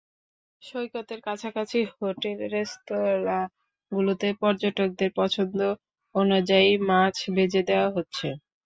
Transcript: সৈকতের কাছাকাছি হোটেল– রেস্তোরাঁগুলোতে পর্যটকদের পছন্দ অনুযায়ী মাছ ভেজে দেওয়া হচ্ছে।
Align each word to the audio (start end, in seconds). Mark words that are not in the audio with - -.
সৈকতের 0.61 1.19
কাছাকাছি 1.21 1.79
হোটেল– 1.93 2.41
রেস্তোরাঁগুলোতে 2.53 4.27
পর্যটকদের 4.41 5.09
পছন্দ 5.15 5.59
অনুযায়ী 6.15 6.69
মাছ 6.89 7.15
ভেজে 7.35 7.61
দেওয়া 7.69 7.89
হচ্ছে। 7.89 8.27